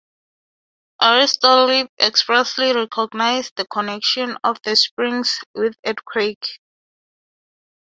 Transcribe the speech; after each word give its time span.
Aristotle 0.99 1.87
expressly 1.99 2.73
recognized 2.73 3.55
the 3.55 3.67
connection 3.67 4.35
of 4.43 4.59
the 4.63 4.75
springs 4.75 5.43
with 5.53 5.75
earthquakes. 5.85 6.57